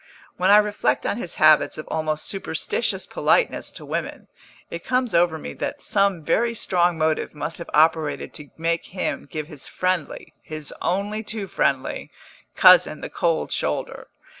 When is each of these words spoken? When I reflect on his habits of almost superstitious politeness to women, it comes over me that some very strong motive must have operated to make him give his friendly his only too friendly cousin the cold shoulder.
When 0.35 0.49
I 0.49 0.57
reflect 0.57 1.05
on 1.05 1.17
his 1.17 1.35
habits 1.35 1.77
of 1.77 1.87
almost 1.89 2.25
superstitious 2.25 3.05
politeness 3.05 3.69
to 3.73 3.85
women, 3.85 4.29
it 4.71 4.83
comes 4.83 5.13
over 5.13 5.37
me 5.37 5.53
that 5.53 5.79
some 5.79 6.23
very 6.23 6.55
strong 6.55 6.97
motive 6.97 7.35
must 7.35 7.59
have 7.59 7.69
operated 7.71 8.33
to 8.33 8.49
make 8.57 8.85
him 8.87 9.27
give 9.29 9.45
his 9.45 9.67
friendly 9.67 10.33
his 10.41 10.73
only 10.81 11.21
too 11.21 11.45
friendly 11.45 12.09
cousin 12.55 13.01
the 13.01 13.11
cold 13.11 13.51
shoulder. 13.51 14.07